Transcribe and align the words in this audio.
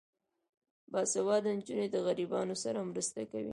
باسواده 0.91 1.49
نجونې 1.57 1.87
د 1.91 1.95
غریبانو 2.05 2.55
سره 2.63 2.79
مرسته 2.91 3.21
کوي. 3.31 3.49